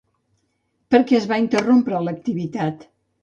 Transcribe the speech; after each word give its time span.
Per 0.95 1.01
què 1.11 1.17
es 1.19 1.27
va 1.33 1.39
interrompre 1.43 2.01
l'activitat? 2.07 2.89